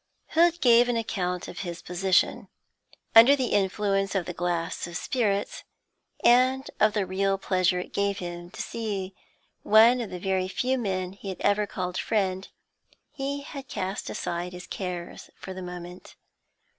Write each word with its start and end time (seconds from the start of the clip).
Hood 0.29 0.61
gave 0.61 0.89
an 0.89 0.97
account 0.97 1.47
of 1.47 1.59
his 1.59 1.83
position. 1.83 2.47
Under 3.15 3.35
the 3.35 3.53
influence 3.53 4.15
of 4.15 4.25
the 4.25 4.33
glass 4.33 4.87
of 4.87 4.97
spirits, 4.97 5.63
and 6.23 6.67
of 6.79 6.93
the 6.93 7.05
real 7.05 7.37
pleasure 7.37 7.77
it 7.77 7.93
gave 7.93 8.17
him 8.17 8.49
to 8.49 8.63
see 8.63 9.13
one 9.61 10.01
of 10.01 10.09
the 10.09 10.17
very 10.17 10.47
few 10.47 10.79
men 10.79 11.13
he 11.13 11.29
had 11.29 11.39
ever 11.41 11.67
called 11.67 11.99
friend, 11.99 12.47
he 13.11 13.41
had 13.43 13.67
cast 13.67 14.09
aside 14.09 14.53
his 14.53 14.65
cares 14.65 15.29
for 15.35 15.53
the 15.53 15.61
moment. 15.61 16.15